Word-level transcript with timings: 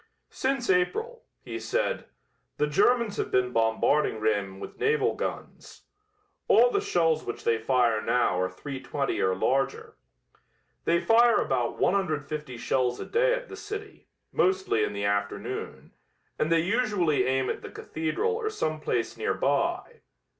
"Since 0.31 0.67
April," 0.71 1.25
he 1.45 1.59
said, 1.59 2.05
"the 2.57 2.65
Germans 2.65 3.17
have 3.17 3.29
been 3.29 3.51
bombarding 3.53 4.19
Rheims 4.19 4.59
with 4.59 4.79
naval 4.79 5.13
guns. 5.13 5.83
All 6.47 6.71
the 6.71 6.81
shells 6.81 7.23
which 7.23 7.43
they 7.43 7.59
fire 7.59 8.01
now 8.01 8.39
are 8.41 8.49
.320 8.49 9.19
or 9.19 9.35
larger. 9.35 9.97
They 10.85 10.99
fire 10.99 11.35
about 11.39 11.77
150 11.77 12.57
shells 12.57 12.99
a 12.99 13.05
day 13.05 13.35
at 13.35 13.47
the 13.47 13.55
city, 13.55 14.07
mostly 14.31 14.83
in 14.83 14.93
the 14.93 15.05
afternoon, 15.05 15.91
and 16.39 16.51
they 16.51 16.61
usually 16.61 17.27
aim 17.27 17.47
at 17.51 17.61
the 17.61 17.69
cathedral 17.69 18.31
or 18.33 18.49
some 18.49 18.79
place 18.79 19.15
near 19.17 19.35
by." 19.35 19.99